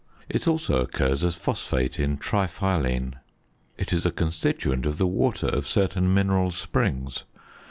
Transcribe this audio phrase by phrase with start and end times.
[0.29, 3.19] It also occurs as phosphate in triphyline.
[3.77, 7.25] It is a constituent of the water of certain mineral springs.